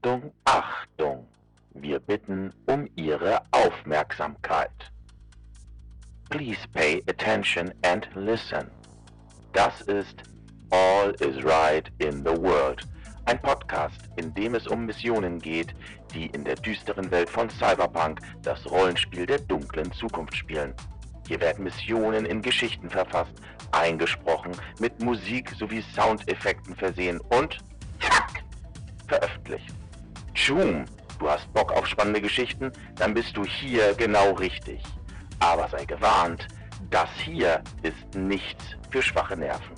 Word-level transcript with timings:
Achtung, 0.00 0.32
Achtung! 0.44 1.26
Wir 1.74 1.98
bitten 1.98 2.54
um 2.66 2.88
Ihre 2.94 3.42
Aufmerksamkeit. 3.50 4.70
Please 6.30 6.60
pay 6.72 7.02
attention 7.08 7.72
and 7.82 8.08
listen. 8.14 8.70
Das 9.52 9.80
ist 9.82 10.22
All 10.70 11.10
is 11.18 11.42
Right 11.42 11.90
in 11.98 12.18
the 12.24 12.36
World, 12.40 12.86
ein 13.24 13.42
Podcast, 13.42 14.00
in 14.14 14.32
dem 14.34 14.54
es 14.54 14.68
um 14.68 14.86
Missionen 14.86 15.40
geht, 15.40 15.74
die 16.14 16.26
in 16.26 16.44
der 16.44 16.54
düsteren 16.54 17.10
Welt 17.10 17.28
von 17.28 17.50
Cyberpunk 17.50 18.20
das 18.42 18.70
Rollenspiel 18.70 19.26
der 19.26 19.40
dunklen 19.40 19.90
Zukunft 19.92 20.36
spielen. 20.36 20.74
Hier 21.26 21.40
werden 21.40 21.64
Missionen 21.64 22.24
in 22.24 22.40
Geschichten 22.40 22.88
verfasst, 22.88 23.34
eingesprochen, 23.72 24.52
mit 24.78 25.02
Musik 25.02 25.50
sowie 25.58 25.82
Soundeffekten 25.92 26.76
versehen 26.76 27.20
und 27.30 27.58
veröffentlicht. 29.08 29.77
Tschum, 30.38 30.84
du 31.18 31.28
hast 31.28 31.52
Bock 31.52 31.72
auf 31.72 31.86
spannende 31.86 32.20
Geschichten? 32.20 32.72
Dann 32.94 33.12
bist 33.12 33.36
du 33.36 33.44
hier 33.44 33.92
genau 33.94 34.32
richtig. 34.34 34.80
Aber 35.40 35.68
sei 35.68 35.84
gewarnt, 35.84 36.46
das 36.90 37.10
hier 37.18 37.60
ist 37.82 38.14
nichts 38.14 38.64
für 38.90 39.02
schwache 39.02 39.36
Nerven. 39.36 39.74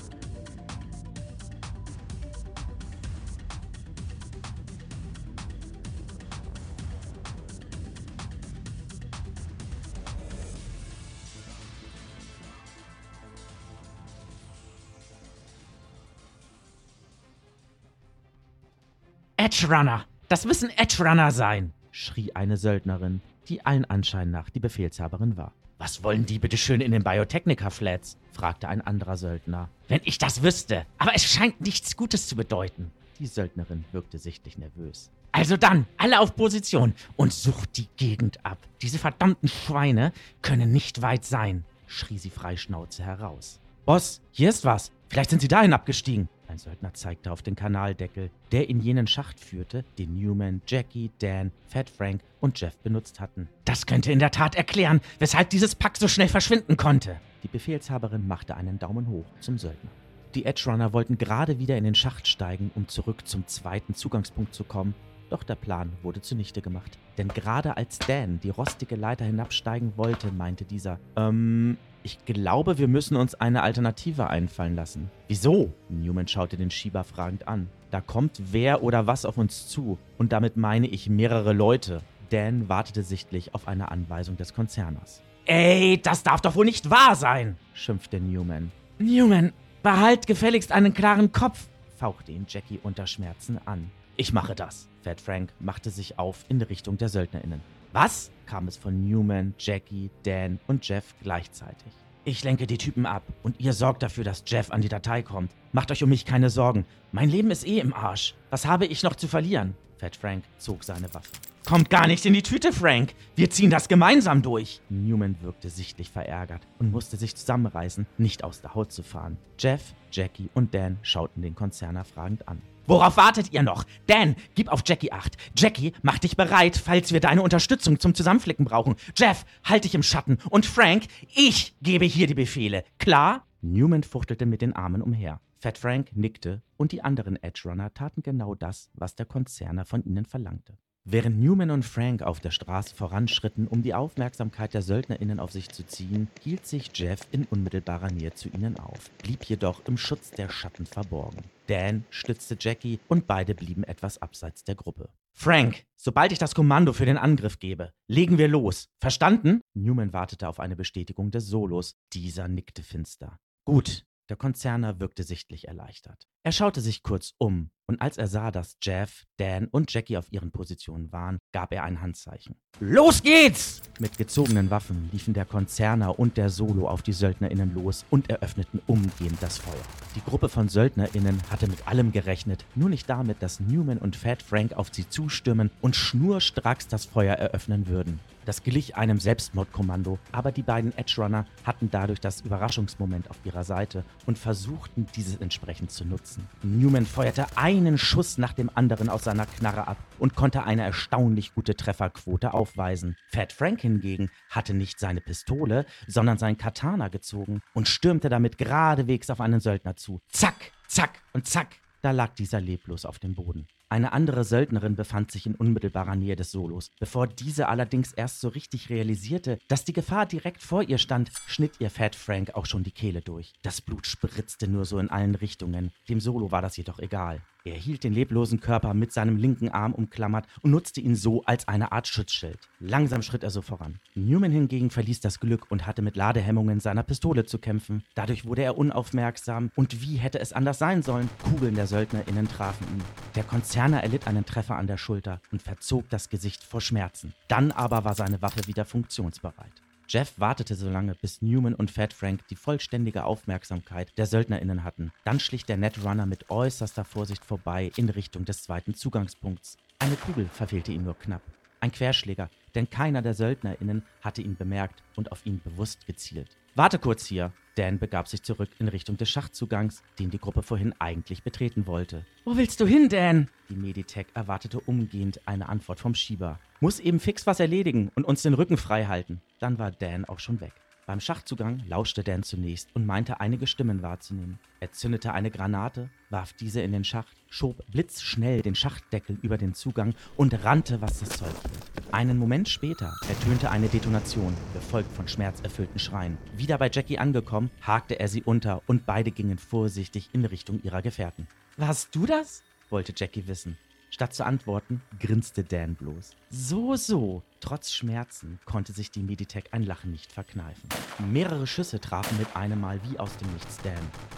Edge 19.38 19.66
Runner! 19.66 20.04
Das 20.30 20.44
müssen 20.44 20.70
Edge 20.76 21.02
Runner 21.02 21.32
sein! 21.32 21.72
schrie 21.90 22.36
eine 22.36 22.56
Söldnerin, 22.56 23.20
die 23.48 23.66
allen 23.66 23.84
Anschein 23.84 24.30
nach 24.30 24.48
die 24.48 24.60
Befehlshaberin 24.60 25.36
war. 25.36 25.50
Was 25.78 26.04
wollen 26.04 26.24
die 26.24 26.38
bitte 26.38 26.56
schön 26.56 26.80
in 26.80 26.92
den 26.92 27.02
Biotechnica-Flats? 27.02 28.16
fragte 28.30 28.68
ein 28.68 28.80
anderer 28.80 29.16
Söldner. 29.16 29.68
Wenn 29.88 30.02
ich 30.04 30.18
das 30.18 30.44
wüsste. 30.44 30.86
Aber 30.98 31.16
es 31.16 31.24
scheint 31.24 31.60
nichts 31.60 31.96
Gutes 31.96 32.28
zu 32.28 32.36
bedeuten. 32.36 32.92
Die 33.18 33.26
Söldnerin 33.26 33.84
wirkte 33.90 34.18
sichtlich 34.18 34.56
nervös. 34.56 35.10
Also 35.32 35.56
dann, 35.56 35.88
alle 35.96 36.20
auf 36.20 36.36
Position 36.36 36.94
und 37.16 37.32
sucht 37.32 37.76
die 37.76 37.88
Gegend 37.96 38.46
ab. 38.46 38.58
Diese 38.82 39.00
verdammten 39.00 39.48
Schweine 39.48 40.12
können 40.42 40.70
nicht 40.70 41.02
weit 41.02 41.24
sein, 41.24 41.64
schrie 41.88 42.18
sie 42.18 42.30
freischnauze 42.30 43.02
heraus. 43.02 43.58
Boss, 43.84 44.20
hier 44.30 44.50
ist 44.50 44.64
was. 44.64 44.92
Vielleicht 45.08 45.30
sind 45.30 45.42
sie 45.42 45.48
dahin 45.48 45.72
abgestiegen. 45.72 46.28
Ein 46.50 46.58
Söldner 46.58 46.92
zeigte 46.94 47.30
auf 47.30 47.42
den 47.42 47.54
Kanaldeckel, 47.54 48.28
der 48.50 48.68
in 48.68 48.80
jenen 48.80 49.06
Schacht 49.06 49.38
führte, 49.38 49.84
den 50.00 50.16
Newman, 50.16 50.62
Jackie, 50.66 51.12
Dan, 51.20 51.52
Fat 51.68 51.88
Frank 51.88 52.22
und 52.40 52.60
Jeff 52.60 52.76
benutzt 52.78 53.20
hatten. 53.20 53.48
Das 53.64 53.86
könnte 53.86 54.10
in 54.10 54.18
der 54.18 54.32
Tat 54.32 54.56
erklären, 54.56 55.00
weshalb 55.20 55.50
dieses 55.50 55.76
Pack 55.76 55.96
so 55.96 56.08
schnell 56.08 56.26
verschwinden 56.26 56.76
konnte. 56.76 57.20
Die 57.44 57.48
Befehlshaberin 57.48 58.26
machte 58.26 58.56
einen 58.56 58.80
Daumen 58.80 59.06
hoch 59.06 59.26
zum 59.38 59.58
Söldner. 59.58 59.92
Die 60.34 60.44
Edge 60.44 60.64
Runner 60.66 60.92
wollten 60.92 61.18
gerade 61.18 61.60
wieder 61.60 61.76
in 61.76 61.84
den 61.84 61.94
Schacht 61.94 62.26
steigen, 62.26 62.72
um 62.74 62.88
zurück 62.88 63.28
zum 63.28 63.46
zweiten 63.46 63.94
Zugangspunkt 63.94 64.52
zu 64.52 64.64
kommen, 64.64 64.96
doch 65.28 65.44
der 65.44 65.54
Plan 65.54 65.92
wurde 66.02 66.20
zunichte 66.20 66.62
gemacht. 66.62 66.98
Denn 67.16 67.28
gerade 67.28 67.76
als 67.76 68.00
Dan 68.00 68.40
die 68.40 68.50
rostige 68.50 68.96
Leiter 68.96 69.24
hinabsteigen 69.24 69.92
wollte, 69.96 70.32
meinte 70.32 70.64
dieser, 70.64 70.98
ähm, 71.14 71.78
ich 72.02 72.24
glaube, 72.24 72.78
wir 72.78 72.88
müssen 72.88 73.16
uns 73.16 73.34
eine 73.34 73.62
Alternative 73.62 74.28
einfallen 74.28 74.74
lassen. 74.74 75.10
Wieso? 75.28 75.72
Newman 75.88 76.28
schaute 76.28 76.56
den 76.56 76.70
Schieber 76.70 77.04
fragend 77.04 77.46
an. 77.46 77.68
Da 77.90 78.00
kommt 78.00 78.40
wer 78.52 78.82
oder 78.82 79.06
was 79.06 79.24
auf 79.24 79.36
uns 79.36 79.68
zu. 79.68 79.98
Und 80.16 80.32
damit 80.32 80.56
meine 80.56 80.86
ich 80.86 81.08
mehrere 81.08 81.52
Leute. 81.52 82.02
Dan 82.30 82.68
wartete 82.68 83.02
sichtlich 83.02 83.54
auf 83.54 83.68
eine 83.68 83.90
Anweisung 83.90 84.36
des 84.36 84.54
Konzerners. 84.54 85.22
Ey, 85.46 86.00
das 86.00 86.22
darf 86.22 86.40
doch 86.40 86.54
wohl 86.54 86.64
nicht 86.64 86.90
wahr 86.90 87.16
sein, 87.16 87.56
schimpfte 87.74 88.20
Newman. 88.20 88.70
Newman, 88.98 89.52
behalt 89.82 90.26
gefälligst 90.26 90.70
einen 90.70 90.94
klaren 90.94 91.32
Kopf, 91.32 91.66
fauchte 91.98 92.30
ihn 92.30 92.46
Jackie 92.48 92.78
unter 92.82 93.06
Schmerzen 93.06 93.58
an. 93.64 93.90
Ich 94.16 94.32
mache 94.32 94.54
das. 94.54 94.86
Fat 95.02 95.20
Frank 95.20 95.52
machte 95.58 95.90
sich 95.90 96.18
auf 96.18 96.44
in 96.48 96.60
Richtung 96.62 96.98
der 96.98 97.08
SöldnerInnen. 97.08 97.60
Was? 97.92 98.30
kam 98.46 98.66
es 98.68 98.76
von 98.76 99.04
Newman, 99.04 99.54
Jackie, 99.58 100.10
Dan 100.24 100.58
und 100.66 100.86
Jeff 100.88 101.14
gleichzeitig. 101.22 101.92
Ich 102.24 102.42
lenke 102.44 102.66
die 102.66 102.78
Typen 102.78 103.06
ab 103.06 103.22
und 103.42 103.58
ihr 103.60 103.72
sorgt 103.72 104.02
dafür, 104.02 104.24
dass 104.24 104.42
Jeff 104.46 104.70
an 104.72 104.80
die 104.80 104.88
Datei 104.88 105.22
kommt. 105.22 105.52
Macht 105.72 105.92
euch 105.92 106.02
um 106.02 106.10
mich 106.10 106.24
keine 106.24 106.50
Sorgen. 106.50 106.84
Mein 107.12 107.30
Leben 107.30 107.50
ist 107.50 107.66
eh 107.66 107.78
im 107.78 107.94
Arsch. 107.94 108.34
Was 108.50 108.66
habe 108.66 108.86
ich 108.86 109.02
noch 109.04 109.14
zu 109.14 109.28
verlieren? 109.28 109.76
Fat 109.98 110.16
Frank 110.16 110.44
zog 110.58 110.82
seine 110.82 111.12
Waffe. 111.14 111.30
Kommt 111.66 111.90
gar 111.90 112.08
nicht 112.08 112.26
in 112.26 112.32
die 112.32 112.42
Tüte, 112.42 112.72
Frank. 112.72 113.14
Wir 113.36 113.50
ziehen 113.50 113.70
das 113.70 113.86
gemeinsam 113.86 114.42
durch. 114.42 114.80
Newman 114.88 115.36
wirkte 115.42 115.68
sichtlich 115.70 116.10
verärgert 116.10 116.62
und 116.78 116.90
musste 116.90 117.16
sich 117.16 117.36
zusammenreißen, 117.36 118.06
nicht 118.18 118.42
aus 118.42 118.62
der 118.62 118.74
Haut 118.74 118.90
zu 118.90 119.02
fahren. 119.02 119.36
Jeff, 119.58 119.94
Jackie 120.10 120.48
und 120.54 120.74
Dan 120.74 120.98
schauten 121.02 121.42
den 121.42 121.54
Konzerner 121.54 122.04
fragend 122.04 122.48
an. 122.48 122.62
Worauf 122.86 123.16
wartet 123.16 123.52
ihr 123.52 123.62
noch? 123.62 123.84
Dan, 124.08 124.34
gib 124.56 124.68
auf 124.68 124.82
Jackie 124.84 125.12
acht. 125.12 125.36
Jackie, 125.56 125.92
mach 126.02 126.18
dich 126.18 126.36
bereit, 126.36 126.76
falls 126.76 127.12
wir 127.12 127.20
deine 127.20 127.42
Unterstützung 127.42 128.00
zum 128.00 128.14
Zusammenflicken 128.14 128.64
brauchen. 128.64 128.96
Jeff, 129.16 129.44
halt 129.62 129.84
dich 129.84 129.94
im 129.94 130.02
Schatten. 130.02 130.38
Und 130.48 130.66
Frank, 130.66 131.04
ich 131.32 131.76
gebe 131.82 132.06
hier 132.06 132.26
die 132.26 132.34
Befehle. 132.34 132.82
Klar? 132.98 133.44
Newman 133.60 134.02
fuchtelte 134.02 134.46
mit 134.46 134.62
den 134.62 134.74
Armen 134.74 135.02
umher. 135.02 135.40
Fat 135.62 135.76
Frank 135.76 136.16
nickte 136.16 136.62
und 136.78 136.90
die 136.90 137.02
anderen 137.02 137.36
Edge 137.42 137.68
Runner 137.68 137.92
taten 137.92 138.22
genau 138.22 138.54
das, 138.54 138.88
was 138.94 139.14
der 139.14 139.26
Konzerner 139.26 139.84
von 139.84 140.02
ihnen 140.02 140.24
verlangte. 140.24 140.78
Während 141.04 141.38
Newman 141.38 141.70
und 141.70 141.84
Frank 141.84 142.22
auf 142.22 142.40
der 142.40 142.50
Straße 142.50 142.94
voranschritten, 142.94 143.68
um 143.68 143.82
die 143.82 143.92
Aufmerksamkeit 143.92 144.72
der 144.72 144.80
SöldnerInnen 144.80 145.38
auf 145.38 145.52
sich 145.52 145.68
zu 145.68 145.84
ziehen, 145.84 146.28
hielt 146.42 146.66
sich 146.66 146.90
Jeff 146.94 147.26
in 147.30 147.44
unmittelbarer 147.44 148.10
Nähe 148.10 148.32
zu 148.32 148.48
ihnen 148.48 148.78
auf, 148.78 149.10
blieb 149.22 149.44
jedoch 149.44 149.82
im 149.86 149.98
Schutz 149.98 150.30
der 150.30 150.48
Schatten 150.48 150.86
verborgen. 150.86 151.42
Dan 151.66 152.04
stützte 152.08 152.56
Jackie 152.58 152.98
und 153.08 153.26
beide 153.26 153.54
blieben 153.54 153.84
etwas 153.84 154.20
abseits 154.22 154.64
der 154.64 154.76
Gruppe. 154.76 155.10
Frank, 155.34 155.84
sobald 155.96 156.32
ich 156.32 156.38
das 156.38 156.54
Kommando 156.54 156.94
für 156.94 157.06
den 157.06 157.18
Angriff 157.18 157.58
gebe, 157.58 157.92
legen 158.06 158.38
wir 158.38 158.48
los. 158.48 158.88
Verstanden? 158.98 159.60
Newman 159.74 160.14
wartete 160.14 160.48
auf 160.48 160.58
eine 160.58 160.76
Bestätigung 160.76 161.30
des 161.30 161.46
Solos. 161.46 161.96
Dieser 162.14 162.48
nickte 162.48 162.82
finster. 162.82 163.38
Gut, 163.66 164.06
der 164.30 164.36
Konzerner 164.36 165.00
wirkte 165.00 165.24
sichtlich 165.24 165.68
erleichtert. 165.68 166.28
Er 166.42 166.52
schaute 166.52 166.80
sich 166.80 167.02
kurz 167.02 167.34
um, 167.36 167.70
und 167.90 168.00
als 168.00 168.16
er 168.16 168.26
sah, 168.26 168.50
dass 168.50 168.78
Jeff, 168.80 169.26
Dan 169.36 169.66
und 169.66 169.92
Jackie 169.92 170.16
auf 170.16 170.32
ihren 170.32 170.52
Positionen 170.52 171.12
waren, 171.12 171.38
gab 171.52 171.70
er 171.70 171.82
ein 171.82 172.00
Handzeichen. 172.00 172.54
Los 172.78 173.22
geht's! 173.22 173.82
Mit 173.98 174.16
gezogenen 174.16 174.70
Waffen 174.70 175.10
liefen 175.12 175.34
der 175.34 175.44
Konzerner 175.44 176.18
und 176.18 176.38
der 176.38 176.48
Solo 176.48 176.88
auf 176.88 177.02
die 177.02 177.12
SöldnerInnen 177.12 177.74
los 177.74 178.06
und 178.08 178.30
eröffneten 178.30 178.80
umgehend 178.86 179.42
das 179.42 179.58
Feuer. 179.58 179.74
Die 180.14 180.22
Gruppe 180.22 180.48
von 180.48 180.70
SöldnerInnen 180.70 181.42
hatte 181.50 181.66
mit 181.66 181.86
allem 181.86 182.10
gerechnet, 182.12 182.64
nur 182.74 182.88
nicht 182.88 183.10
damit, 183.10 183.42
dass 183.42 183.60
Newman 183.60 183.98
und 183.98 184.16
Fat 184.16 184.42
Frank 184.42 184.72
auf 184.72 184.88
sie 184.92 185.06
zustürmen 185.06 185.70
und 185.82 185.94
schnurstracks 185.94 186.88
das 186.88 187.04
Feuer 187.04 187.34
eröffnen 187.34 187.86
würden. 187.88 188.20
Das 188.46 188.62
glich 188.62 188.96
einem 188.96 189.18
Selbstmordkommando, 189.18 190.18
aber 190.32 190.52
die 190.52 190.62
beiden 190.62 190.96
Edge 190.96 191.14
Runner 191.18 191.44
hatten 191.64 191.90
dadurch 191.90 192.20
das 192.20 192.40
Überraschungsmoment 192.40 193.28
auf 193.28 193.36
ihrer 193.44 193.64
Seite 193.64 194.04
und 194.26 194.38
versuchten, 194.38 195.06
dieses 195.14 195.36
entsprechend 195.36 195.90
zu 195.90 196.04
nutzen. 196.04 196.29
Newman 196.62 197.06
feuerte 197.06 197.46
einen 197.56 197.98
Schuss 197.98 198.38
nach 198.38 198.52
dem 198.52 198.70
anderen 198.74 199.08
aus 199.08 199.24
seiner 199.24 199.46
Knarre 199.46 199.88
ab 199.88 199.96
und 200.18 200.34
konnte 200.34 200.64
eine 200.64 200.82
erstaunlich 200.82 201.54
gute 201.54 201.74
Trefferquote 201.74 202.54
aufweisen. 202.54 203.16
Fat 203.30 203.52
Frank 203.52 203.80
hingegen 203.80 204.30
hatte 204.48 204.74
nicht 204.74 204.98
seine 204.98 205.20
Pistole, 205.20 205.86
sondern 206.06 206.38
sein 206.38 206.58
Katana 206.58 207.08
gezogen 207.08 207.62
und 207.74 207.88
stürmte 207.88 208.28
damit 208.28 208.58
geradewegs 208.58 209.30
auf 209.30 209.40
einen 209.40 209.60
Söldner 209.60 209.96
zu. 209.96 210.20
Zack, 210.28 210.72
zack 210.86 211.22
und 211.32 211.46
zack. 211.46 211.76
Da 212.02 212.12
lag 212.12 212.34
dieser 212.34 212.60
leblos 212.60 213.04
auf 213.04 213.18
dem 213.18 213.34
Boden. 213.34 213.66
Eine 213.92 214.12
andere 214.12 214.44
Söldnerin 214.44 214.94
befand 214.94 215.32
sich 215.32 215.46
in 215.46 215.56
unmittelbarer 215.56 216.14
Nähe 216.14 216.36
des 216.36 216.52
Solos. 216.52 216.92
Bevor 217.00 217.26
diese 217.26 217.66
allerdings 217.66 218.12
erst 218.12 218.40
so 218.40 218.46
richtig 218.46 218.88
realisierte, 218.88 219.58
dass 219.66 219.84
die 219.84 219.92
Gefahr 219.92 220.26
direkt 220.26 220.62
vor 220.62 220.84
ihr 220.84 220.98
stand, 220.98 221.32
schnitt 221.48 221.72
ihr 221.80 221.90
Fat 221.90 222.14
Frank 222.14 222.54
auch 222.54 222.66
schon 222.66 222.84
die 222.84 222.92
Kehle 222.92 223.20
durch. 223.20 223.52
Das 223.62 223.80
Blut 223.80 224.06
spritzte 224.06 224.68
nur 224.68 224.84
so 224.84 225.00
in 225.00 225.10
allen 225.10 225.34
Richtungen. 225.34 225.90
Dem 226.08 226.20
Solo 226.20 226.52
war 226.52 226.62
das 226.62 226.76
jedoch 226.76 227.00
egal. 227.00 227.42
Er 227.64 227.74
hielt 227.74 228.04
den 228.04 228.14
leblosen 228.14 228.60
Körper 228.60 228.94
mit 228.94 229.12
seinem 229.12 229.36
linken 229.36 229.68
Arm 229.68 229.92
umklammert 229.92 230.46
und 230.62 230.70
nutzte 230.70 231.00
ihn 231.00 231.14
so 231.14 231.42
als 231.44 231.68
eine 231.68 231.92
Art 231.92 232.08
Schutzschild. 232.08 232.58
Langsam 232.78 233.20
schritt 233.20 233.42
er 233.42 233.50
so 233.50 233.60
voran. 233.60 233.98
Newman 234.14 234.50
hingegen 234.50 234.90
verließ 234.90 235.20
das 235.20 235.40
Glück 235.40 235.70
und 235.70 235.86
hatte 235.86 236.00
mit 236.00 236.16
Ladehemmungen 236.16 236.80
seiner 236.80 237.02
Pistole 237.02 237.44
zu 237.44 237.58
kämpfen. 237.58 238.02
Dadurch 238.14 238.46
wurde 238.46 238.62
er 238.62 238.78
unaufmerksam 238.78 239.70
und 239.76 240.00
wie 240.00 240.16
hätte 240.16 240.40
es 240.40 240.54
anders 240.54 240.78
sein 240.78 241.02
sollen? 241.02 241.28
Kugeln 241.42 241.74
der 241.74 241.86
SöldnerInnen 241.86 242.48
trafen 242.48 242.86
ihn. 242.94 243.04
Der 243.34 243.44
Konzerner 243.44 244.02
erlitt 244.02 244.26
einen 244.26 244.46
Treffer 244.46 244.76
an 244.76 244.86
der 244.86 244.96
Schulter 244.96 245.40
und 245.52 245.60
verzog 245.60 246.08
das 246.08 246.30
Gesicht 246.30 246.64
vor 246.64 246.80
Schmerzen. 246.80 247.34
Dann 247.48 247.72
aber 247.72 248.04
war 248.04 248.14
seine 248.14 248.40
Waffe 248.40 248.66
wieder 248.66 248.84
funktionsbereit. 248.86 249.82
Jeff 250.12 250.40
wartete 250.40 250.74
so 250.74 250.90
lange, 250.90 251.14
bis 251.14 251.40
Newman 251.40 251.76
und 251.76 251.88
Fat 251.88 252.12
Frank 252.12 252.44
die 252.48 252.56
vollständige 252.56 253.22
Aufmerksamkeit 253.22 254.12
der 254.18 254.26
SöldnerInnen 254.26 254.82
hatten. 254.82 255.12
Dann 255.24 255.38
schlich 255.38 255.66
der 255.66 255.76
Netrunner 255.76 256.26
mit 256.26 256.50
äußerster 256.50 257.04
Vorsicht 257.04 257.44
vorbei 257.44 257.92
in 257.96 258.08
Richtung 258.08 258.44
des 258.44 258.64
zweiten 258.64 258.94
Zugangspunkts. 258.94 259.78
Eine 260.00 260.16
Kugel 260.16 260.48
verfehlte 260.48 260.90
ihn 260.90 261.04
nur 261.04 261.16
knapp. 261.16 261.42
Ein 261.78 261.92
Querschläger, 261.92 262.50
denn 262.74 262.90
keiner 262.90 263.22
der 263.22 263.34
SöldnerInnen 263.34 264.02
hatte 264.20 264.42
ihn 264.42 264.56
bemerkt 264.56 265.00
und 265.14 265.30
auf 265.30 265.46
ihn 265.46 265.60
bewusst 265.62 266.04
gezielt. 266.08 266.56
Warte 266.76 266.98
kurz 266.98 267.26
hier. 267.26 267.52
Dan 267.76 267.98
begab 267.98 268.28
sich 268.28 268.42
zurück 268.42 268.68
in 268.78 268.88
Richtung 268.88 269.16
des 269.16 269.30
Schachtzugangs, 269.30 270.02
den 270.18 270.30
die 270.30 270.38
Gruppe 270.38 270.62
vorhin 270.62 270.94
eigentlich 270.98 271.42
betreten 271.42 271.86
wollte. 271.86 272.26
Wo 272.44 272.56
willst 272.56 272.80
du 272.80 272.86
hin, 272.86 273.08
Dan? 273.08 273.48
Die 273.68 273.76
Meditech 273.76 274.26
erwartete 274.34 274.80
umgehend 274.80 275.40
eine 275.46 275.68
Antwort 275.68 275.98
vom 276.00 276.14
Schieber. 276.14 276.60
Muss 276.80 277.00
eben 277.00 277.20
fix 277.20 277.46
was 277.46 277.60
erledigen 277.60 278.10
und 278.14 278.24
uns 278.24 278.42
den 278.42 278.54
Rücken 278.54 278.76
frei 278.76 279.06
halten. 279.06 279.40
Dann 279.60 279.78
war 279.78 279.90
Dan 279.92 280.24
auch 280.24 280.40
schon 280.40 280.60
weg. 280.60 280.72
Beim 281.10 281.18
Schachzugang 281.18 281.82
lauschte 281.88 282.22
Dan 282.22 282.44
zunächst 282.44 282.94
und 282.94 283.04
meinte 283.04 283.40
einige 283.40 283.66
Stimmen 283.66 284.00
wahrzunehmen. 284.00 284.60
Er 284.78 284.92
zündete 284.92 285.32
eine 285.32 285.50
Granate, 285.50 286.08
warf 286.28 286.52
diese 286.52 286.82
in 286.82 286.92
den 286.92 287.02
Schacht, 287.02 287.36
schob 287.48 287.84
blitzschnell 287.90 288.62
den 288.62 288.76
Schachtdeckel 288.76 289.36
über 289.42 289.58
den 289.58 289.74
Zugang 289.74 290.14
und 290.36 290.62
rannte, 290.62 291.00
was 291.00 291.18
das 291.18 291.30
Zeug 291.30 291.50
hielt. 291.50 292.14
Einen 292.14 292.38
Moment 292.38 292.68
später 292.68 293.12
ertönte 293.28 293.72
eine 293.72 293.88
Detonation, 293.88 294.54
gefolgt 294.72 295.10
von 295.10 295.26
schmerzerfüllten 295.26 295.98
Schreien. 295.98 296.38
Wieder 296.56 296.78
bei 296.78 296.88
Jackie 296.88 297.18
angekommen, 297.18 297.72
hakte 297.80 298.20
er 298.20 298.28
sie 298.28 298.44
unter 298.44 298.80
und 298.86 299.04
beide 299.04 299.32
gingen 299.32 299.58
vorsichtig 299.58 300.28
in 300.32 300.44
Richtung 300.44 300.80
ihrer 300.84 301.02
Gefährten. 301.02 301.48
Warst 301.76 302.14
du 302.14 302.24
das? 302.24 302.62
wollte 302.88 303.12
Jackie 303.16 303.48
wissen. 303.48 303.76
Statt 304.10 304.34
zu 304.34 304.44
antworten, 304.44 305.00
grinste 305.20 305.62
Dan 305.62 305.94
bloß. 305.94 306.34
So, 306.50 306.96
so. 306.96 307.42
Trotz 307.60 307.92
Schmerzen 307.92 308.58
konnte 308.64 308.92
sich 308.92 309.10
die 309.10 309.22
Meditech 309.22 309.72
ein 309.72 309.84
Lachen 309.84 310.10
nicht 310.10 310.32
verkneifen. 310.32 310.88
Mehrere 311.30 311.66
Schüsse 311.66 312.00
trafen 312.00 312.36
mit 312.38 312.56
einem 312.56 312.80
Mal 312.80 313.00
wie 313.08 313.18
aus 313.18 313.36
dem 313.36 313.52
Nichts 313.52 313.78
Dan. 313.78 313.92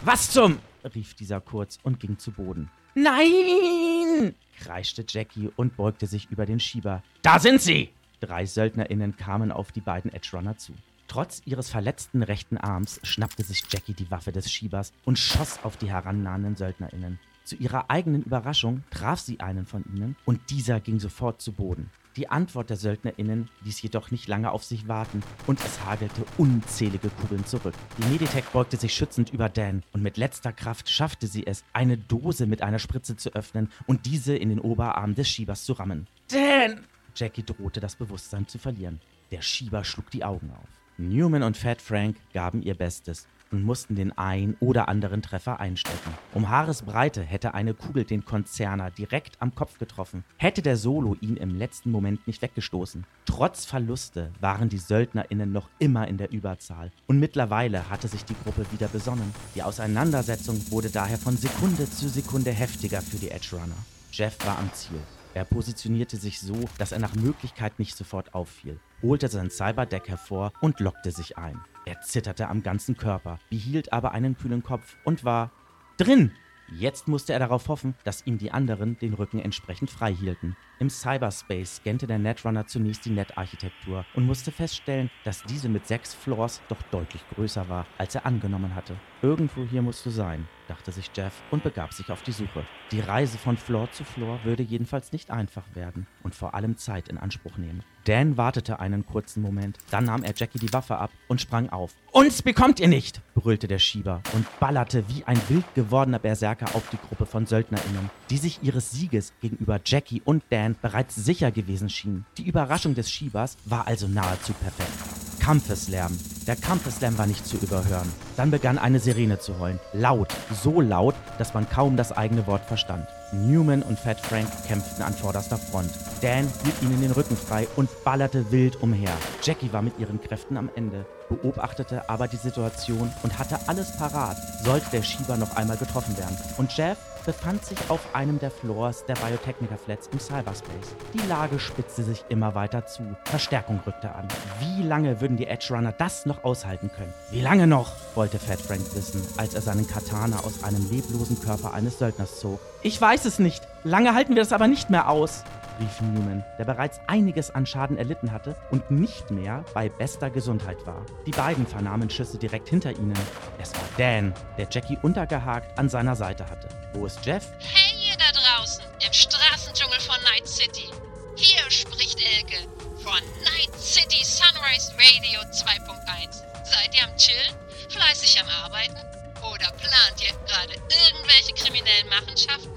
Was 0.05 0.31
zum? 0.31 0.59
rief 0.95 1.15
dieser 1.15 1.41
kurz 1.41 1.79
und 1.83 2.01
ging 2.01 2.19
zu 2.19 2.33
Boden. 2.33 2.71
Nein! 2.95 4.35
kreischte 4.59 5.05
Jackie 5.09 5.51
und 5.57 5.77
beugte 5.77 6.07
sich 6.07 6.31
über 6.31 6.45
den 6.45 6.61
Schieber. 6.61 7.03
Da 7.23 7.39
sind 7.39 7.61
sie! 7.61 7.91
Drei 8.21 8.47
SöldnerInnen 8.47 9.17
kamen 9.17 9.51
auf 9.51 9.73
die 9.73 9.81
beiden 9.81 10.13
Edge 10.13 10.31
Runner 10.35 10.57
zu. 10.57 10.75
Trotz 11.09 11.43
ihres 11.45 11.71
verletzten 11.71 12.23
rechten 12.23 12.57
Arms 12.57 13.01
schnappte 13.03 13.43
sich 13.43 13.65
Jackie 13.69 13.95
die 13.95 14.11
Waffe 14.11 14.33
des 14.33 14.51
Schiebers 14.51 14.93
und 15.05 15.19
schoss 15.19 15.63
auf 15.65 15.77
die 15.77 15.91
herannahenden 15.91 16.57
SöldnerInnen. 16.57 17.19
Zu 17.45 17.57
ihrer 17.57 17.91
eigenen 17.91 18.23
Überraschung 18.23 18.85
traf 18.91 19.21
sie 19.21 19.41
einen 19.41 19.67
von 19.67 19.85
ihnen 19.95 20.17
und 20.25 20.51
dieser 20.51 20.81
ging 20.81 21.01
sofort 21.01 21.43
zu 21.43 21.53
Boden. 21.53 21.91
Die 22.17 22.29
Antwort 22.29 22.69
der 22.69 22.77
SöldnerInnen 22.77 23.49
ließ 23.63 23.81
jedoch 23.81 24.11
nicht 24.11 24.29
lange 24.29 24.51
auf 24.51 24.65
sich 24.65 24.87
warten 24.87 25.23
und 25.47 25.59
es 25.65 25.85
hagelte 25.85 26.25
unzählige 26.37 27.09
Kugeln 27.09 27.47
zurück. 27.47 27.75
Die 27.97 28.05
Meditech 28.11 28.45
beugte 28.53 28.77
sich 28.77 28.95
schützend 28.95 29.31
über 29.33 29.49
Dan 29.49 29.83
und 29.93 30.03
mit 30.03 30.19
letzter 30.19 30.53
Kraft 30.53 30.91
schaffte 30.91 31.27
sie 31.27 31.47
es, 31.47 31.65
eine 31.73 31.97
Dose 31.97 32.47
mit 32.47 32.63
einer 32.63 32.79
Spritze 32.79 33.17
zu 33.17 33.35
öffnen 33.35 33.71
und 33.87 34.05
diese 34.05 34.37
in 34.37 34.51
den 34.51 34.61
Oberarm 34.61 35.15
des 35.15 35.29
Schiebers 35.29 35.65
zu 35.65 35.73
rammen. 35.73 36.07
Dan! 36.31 36.81
Jackie 37.17 37.45
drohte 37.45 37.81
das 37.81 37.97
Bewusstsein 37.97 38.47
zu 38.47 38.59
verlieren. 38.59 39.01
Der 39.31 39.43
Schieber 39.43 39.83
schlug 39.85 40.11
die 40.11 40.25
Augen 40.25 40.51
auf. 40.51 40.69
Newman 40.99 41.43
und 41.43 41.57
Fat 41.57 41.81
Frank 41.81 42.17
gaben 42.35 42.63
ihr 42.63 42.75
Bestes 42.75 43.27
und 43.53 43.63
mussten 43.63 43.95
den 43.95 44.17
ein 44.17 44.57
oder 44.61 44.89
anderen 44.89 45.23
Treffer 45.23 45.61
einstecken. 45.61 46.15
Um 46.35 46.49
Haaresbreite 46.49 47.23
hätte 47.23 47.55
eine 47.55 47.75
Kugel 47.75 48.05
den 48.05 48.25
Konzerner 48.25 48.91
direkt 48.91 49.41
am 49.41 49.55
Kopf 49.55 49.79
getroffen, 49.79 50.25
hätte 50.39 50.63
der 50.63 50.77
Solo 50.77 51.17
ihn 51.21 51.37
im 51.37 51.55
letzten 51.55 51.91
Moment 51.91 52.27
nicht 52.27 52.43
weggestoßen. 52.43 53.05
Trotz 53.27 53.65
Verluste 53.65 54.31
waren 54.41 54.69
die 54.69 54.79
SöldnerInnen 54.79 55.53
noch 55.53 55.69
immer 55.79 56.09
in 56.09 56.17
der 56.17 56.33
Überzahl 56.33 56.91
und 57.07 57.21
mittlerweile 57.21 57.89
hatte 57.91 58.09
sich 58.09 58.25
die 58.25 58.37
Gruppe 58.43 58.67
wieder 58.73 58.89
besonnen. 58.89 59.33
Die 59.55 59.63
Auseinandersetzung 59.63 60.59
wurde 60.71 60.91
daher 60.91 61.19
von 61.19 61.37
Sekunde 61.37 61.89
zu 61.89 62.09
Sekunde 62.09 62.51
heftiger 62.51 63.01
für 63.03 63.19
die 63.19 63.31
Edge 63.31 63.51
Runner. 63.53 63.77
Jeff 64.11 64.37
war 64.45 64.59
am 64.59 64.73
Ziel. 64.73 65.01
Er 65.35 65.45
positionierte 65.45 66.19
sich 66.19 66.41
so, 66.41 66.69
dass 66.77 66.93
er 66.93 66.99
nach 66.99 67.15
Möglichkeit 67.15 67.79
nicht 67.79 67.97
sofort 67.97 68.35
auffiel, 68.35 68.79
holte 69.01 69.29
sein 69.29 69.51
Cyberdeck 69.51 70.09
hervor 70.09 70.53
und 70.61 70.79
lockte 70.81 71.11
sich 71.11 71.39
ein. 71.39 71.59
Er 71.93 72.01
zitterte 72.01 72.49
am 72.49 72.63
ganzen 72.63 72.97
Körper, 72.97 73.39
behielt 73.51 73.93
aber 73.93 74.13
einen 74.13 74.35
kühlen 74.35 74.63
Kopf 74.63 74.97
und 75.05 75.25
war 75.25 75.51
drin. 75.99 76.33
Jetzt 76.71 77.07
musste 77.07 77.35
er 77.35 77.39
darauf 77.39 77.69
hoffen, 77.69 77.95
dass 78.03 78.27
ihm 78.27 78.39
die 78.39 78.51
anderen 78.51 78.99
den 78.99 79.13
Rücken 79.13 79.39
entsprechend 79.39 79.91
frei 79.91 80.15
hielten. 80.15 80.57
Im 80.79 80.89
Cyberspace 80.89 81.77
scannte 81.77 82.07
der 82.07 82.19
Netrunner 82.19 82.67
zunächst 82.67 83.05
die 83.05 83.11
Netarchitektur 83.11 84.07
und 84.15 84.25
musste 84.25 84.53
feststellen, 84.53 85.11
dass 85.25 85.43
diese 85.43 85.69
mit 85.69 85.87
sechs 85.87 86.15
Floors 86.15 86.63
doch 86.69 86.81
deutlich 86.91 87.23
größer 87.35 87.69
war, 87.69 87.87
als 87.99 88.15
er 88.15 88.25
angenommen 88.25 88.75
hatte. 88.75 88.97
Irgendwo 89.21 89.67
hier 89.67 89.83
musst 89.83 90.07
du 90.07 90.09
sein, 90.09 90.49
dachte 90.73 90.91
sich 90.91 91.11
Jeff 91.15 91.35
und 91.51 91.63
begab 91.63 91.93
sich 91.93 92.11
auf 92.11 92.23
die 92.23 92.33
Suche. 92.33 92.65
Die 92.93 93.01
Reise 93.01 93.37
von 93.37 93.59
Floor 93.59 93.93
zu 93.93 94.05
Floor 94.05 94.41
würde 94.43 94.63
jedenfalls 94.63 95.13
nicht 95.13 95.31
einfach 95.31 95.65
werden 95.75 96.07
und 96.23 96.35
vor 96.35 96.55
allem 96.55 96.79
Zeit 96.79 97.09
in 97.09 97.19
Anspruch 97.19 97.59
nehmen. 97.59 97.83
Dan 98.05 98.39
wartete 98.39 98.81
einen 98.81 99.05
kurzen 99.05 99.43
Moment, 99.43 99.77
dann 99.91 100.05
nahm 100.05 100.23
er 100.23 100.33
Jackie 100.35 100.59
die 100.59 100.73
Waffe 100.73 100.97
ab 100.97 101.11
und 101.29 101.43
sprang 101.43 101.69
auf. 101.69 101.93
Uns 102.11 102.41
bekommt 102.43 102.81
ihr 102.81 102.89
nicht! 102.89 103.21
brüllte 103.35 103.69
der 103.69 103.79
Schieber 103.79 104.23
und 104.33 104.47
ballerte 104.61 105.05
wie 105.09 105.25
ein 105.25 105.41
wild 105.49 105.67
gewordener 105.75 106.19
Berserker 106.19 106.75
auf 106.75 106.89
die 106.91 106.99
Gruppe 107.09 107.27
von 107.27 107.45
SöldnerInnen, 107.45 108.09
die 108.31 108.39
sich 108.39 108.63
ihres 108.63 108.91
Sieges 108.93 109.35
gegenüber 109.43 109.79
Jackie 109.85 110.23
und 110.25 110.43
Dan 110.49 110.75
bereits 110.81 111.17
sicher 111.17 111.51
gewesen 111.51 111.91
schienen. 111.91 112.25
Die 112.39 112.47
Überraschung 112.47 112.95
des 112.95 113.11
Schiebers 113.11 113.59
war 113.67 113.87
also 113.87 114.09
nahezu 114.09 114.55
perfekt. 114.55 114.91
Kampfeslärm. 115.39 116.17
Der 116.47 116.57
Kampfeslärm 116.57 117.19
war 117.19 117.27
nicht 117.27 117.47
zu 117.47 117.57
überhören. 117.57 118.13
Dann 118.37 118.51
begann 118.51 118.77
eine 118.77 118.99
Sirene 118.99 119.39
zu 119.39 119.61
heulen. 119.61 119.79
Laut, 119.93 120.35
so 120.63 120.81
laut, 120.81 121.15
dass 121.39 121.55
man 121.55 121.69
kaum 121.69 121.97
das 121.97 122.11
eigene 122.11 122.47
Wort 122.49 122.65
verstand. 122.65 123.07
Newman 123.33 123.83
und 123.83 123.99
Fat 123.99 124.21
Frank 124.21 124.49
kämpften 124.67 125.05
an 125.05 125.15
vorderster 125.15 125.57
Front. 125.57 125.91
Dan 126.23 126.49
hielt 126.63 126.83
ihnen 126.83 127.01
den 127.01 127.11
Rücken 127.11 127.37
frei 127.37 127.67
und 127.75 127.91
ballerte 128.05 128.53
wild 128.53 128.81
umher. 128.81 129.11
Jackie 129.43 129.73
war 129.73 129.83
mit 129.83 129.99
ihren 129.99 130.21
Kräften 130.21 130.57
am 130.57 130.71
Ende, 130.77 131.05
beobachtete 131.29 132.09
aber 132.09 132.29
die 132.29 132.37
Situation 132.37 133.13
und 133.25 133.39
hatte 133.41 133.59
alles 133.67 133.97
parat, 133.97 134.37
sollte 134.63 134.89
der 134.93 135.03
Schieber 135.03 135.37
noch 135.37 135.57
einmal 135.57 135.77
getroffen 135.77 136.17
werden. 136.17 136.37
Und 136.59 136.77
Jeff 136.77 136.97
befand 137.27 137.65
sich 137.65 137.79
auf 137.89 138.01
einem 138.15 138.39
der 138.39 138.53
Floors 138.53 139.05
der 139.07 139.15
Biotechnica 139.15 139.77
Flats 139.77 140.09
im 140.13 140.21
Cyberspace. 140.21 140.95
Die 141.13 141.27
Lage 141.29 141.59
spitzte 141.59 142.05
sich 142.05 142.25
immer 142.29 142.55
weiter 142.55 142.87
zu. 142.87 143.03
Verstärkung 143.25 143.81
rückte 143.85 144.15
an. 144.15 144.29
Wie 144.61 144.83
lange 144.85 145.21
würden 145.21 145.37
die 145.37 145.49
Edge 145.49 145.75
Runner 145.75 145.93
das 145.93 146.25
noch 146.25 146.45
aushalten 146.45 146.89
können? 146.97 147.13
Wie 147.33 147.41
lange 147.41 147.67
noch? 147.67 147.91
wollte 148.15 148.39
Fat 148.39 148.61
Frank 148.61 148.83
wissen, 148.95 149.27
als 149.39 149.55
er 149.55 149.63
seinen 149.63 149.89
Katana 149.89 150.39
aus 150.41 150.63
einem 150.63 150.89
leblosen 150.89 151.41
Körper 151.41 151.75
eines 151.75 151.99
Söldners 151.99 152.39
zog. 152.39 152.61
Ich 152.83 153.01
weiß 153.01 153.25
es 153.25 153.41
nicht. 153.41 153.67
Lange 153.83 154.15
halten 154.15 154.37
wir 154.37 154.43
das 154.43 154.53
aber 154.53 154.69
nicht 154.69 154.89
mehr 154.89 155.09
aus 155.09 155.43
rief 155.81 156.01
Newman, 156.01 156.45
der 156.59 156.65
bereits 156.65 157.01
einiges 157.07 157.51
an 157.51 157.67
Schaden 157.67 157.97
erlitten 157.97 158.33
hatte 158.33 158.57
und 158.71 158.91
nicht 158.91 159.31
mehr 159.31 159.65
bei 159.75 159.89
bester 159.89 160.31
Gesundheit 160.31 160.85
war. 160.87 161.05
Die 161.27 161.31
beiden 161.31 161.67
vernahmen 161.67 162.11
Schüsse 162.11 162.39
direkt 162.39 162.69
hinter 162.69 162.91
ihnen. 162.93 163.19
Es 163.59 163.75
war 163.75 163.83
Dan, 163.97 164.35
der 164.59 164.67
Jackie 164.71 164.99
untergehakt 165.03 165.79
an 165.79 165.89
seiner 165.89 166.17
Seite 166.17 166.49
hatte. 166.49 166.69
Wo 166.93 167.07
ist 167.07 167.25
Jeff? 167.25 167.47
Hey 167.59 167.93
ihr 168.09 168.17
da 168.17 168.33
draußen, 168.33 168.85
im 169.07 169.13
Straßendschungel 169.13 170.01
von 170.01 170.17
Night 170.25 170.47
City. 170.47 170.89
Hier 171.37 171.71
spricht 171.71 172.21
Elke 172.21 172.69
von 173.03 173.21
Night 173.43 173.75
City 173.79 174.23
Sunrise 174.25 174.93
Radio 174.93 175.41
2.1. 175.51 176.43
Seid 176.65 176.95
ihr 176.95 177.05
am 177.05 177.17
Chillen? 177.17 177.55
Fleißig 177.89 178.41
am 178.41 178.49
Arbeiten? 178.49 178.97
Oder 179.43 179.73
plant 179.73 180.23
ihr 180.23 180.33
gerade 180.47 180.75
irgendwelche 180.75 181.53
kriminellen 181.55 182.09
Machenschaften? 182.09 182.71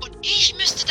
Und 0.00 0.16
ich 0.22 0.54
müsste 0.56 0.86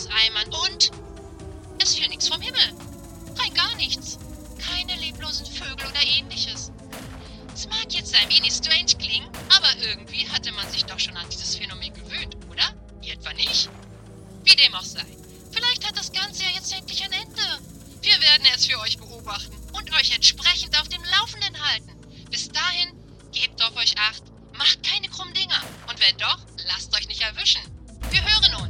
schüttete 0.00 0.08
wie 0.08 0.08
aus 0.08 0.08
Eimern 0.08 0.52
und 0.70 0.90
es 1.82 1.94
fiel 1.94 2.08
nichts 2.08 2.28
vom 2.28 2.40
Himmel. 2.40 2.74
Rein 3.38 3.54
gar 3.54 3.74
nichts. 3.76 4.18
Keine 4.58 4.96
leblosen 5.00 5.46
Vögel 5.46 5.86
oder 5.86 6.02
ähnliches. 6.02 6.70
Es 7.54 7.66
mag 7.68 7.92
jetzt 7.92 8.14
ein 8.14 8.28
wenig 8.28 8.52
strange 8.52 8.94
klingen, 8.98 9.28
aber 9.54 9.76
irgendwie 9.82 10.28
hatte 10.28 10.52
man 10.52 10.70
sich 10.70 10.84
doch 10.84 10.98
schon 10.98 11.16
an 11.16 11.28
dieses 11.30 11.56
Phänomen 11.56 11.92
gewöhnt, 11.92 12.36
oder? 12.50 12.74
Ihr 13.02 13.14
etwa 13.14 13.32
nicht? 13.32 13.68
Wie 14.44 14.56
dem 14.56 14.74
auch 14.74 14.84
sei. 14.84 15.04
Vielleicht 15.52 15.86
hat 15.86 15.96
das 15.96 16.12
Ganze 16.12 16.44
ja 16.44 16.50
jetzt 16.50 16.72
endlich 16.72 17.02
ein 17.04 17.12
Ende. 17.12 17.42
Wir 18.02 18.20
werden 18.20 18.46
es 18.54 18.66
für 18.66 18.78
euch 18.80 18.98
beobachten 18.98 19.56
und 19.72 19.92
euch 19.94 20.14
entsprechend 20.14 20.78
auf 20.80 20.88
dem 20.88 21.02
Laufenden 21.04 21.60
halten. 21.68 21.92
Bis 22.30 22.48
dahin, 22.48 22.92
gebt 23.32 23.62
auf 23.62 23.76
euch 23.76 23.98
acht, 23.98 24.22
macht 24.56 24.82
keine 24.82 25.08
krummen 25.08 25.34
Dinger. 25.34 25.62
Und 25.88 26.00
wenn 26.00 26.16
doch, 26.18 26.38
lasst 26.68 26.94
euch 26.96 27.08
nicht 27.08 27.20
erwischen. 27.20 27.62
Wir 28.10 28.22
hören 28.22 28.54
uns. 28.62 28.69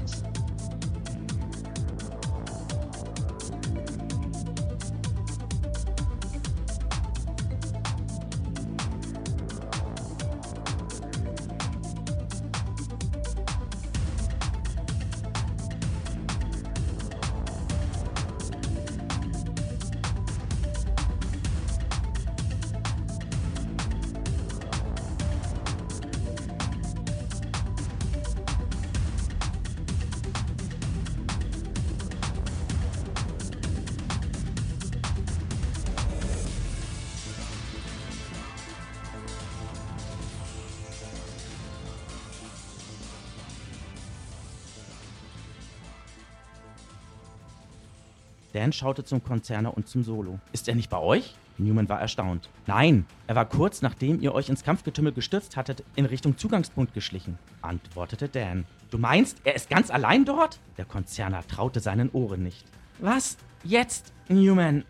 Dan 48.53 48.73
schaute 48.73 49.05
zum 49.05 49.23
Konzerner 49.23 49.77
und 49.77 49.89
zum 49.89 50.03
Solo. 50.03 50.39
Ist 50.53 50.69
er 50.69 50.75
nicht 50.75 50.91
bei 50.91 50.99
euch? 50.99 51.35
Newman 51.59 51.89
war 51.89 52.01
erstaunt. 52.01 52.49
Nein, 52.67 53.07
er 53.27 53.37
war 53.37 53.45
kurz 53.45 53.83
nachdem 53.83 54.21
ihr 54.21 54.35
euch 54.35 54.49
ins 54.49 54.65
Kampfgetümmel 54.65 55.13
gestürzt 55.13 55.57
hattet, 55.57 55.85
in 55.95 56.07
Richtung 56.07 56.37
Zugangspunkt 56.39 56.95
geschlichen, 56.95 57.39
antwortete 57.63 58.29
Dan. 58.29 58.65
Du 58.91 58.99
meinst, 58.99 59.39
er 59.45 59.55
ist 59.55 59.69
ganz 59.69 59.91
allein 59.91 60.25
dort? 60.25 60.59
Der 60.79 60.85
Konzerner 60.85 61.47
traute 61.47 61.81
seinen 61.81 62.11
Ohren 62.11 62.43
nicht. 62.43 62.65
Was? 62.99 63.37
Jetzt? 63.63 64.13
Newman? 64.29 64.85